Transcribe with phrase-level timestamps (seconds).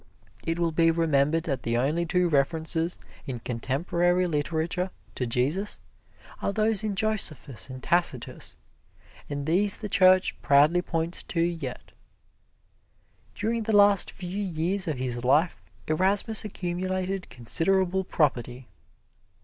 [0.47, 5.79] It will be remembered that the only two references in contemporary literature to Jesus
[6.41, 8.57] are those in Josephus and Tacitus,
[9.29, 11.91] and these the Church proudly points to yet.
[13.35, 18.69] During the last few years of his life Erasmus accumulated considerable property.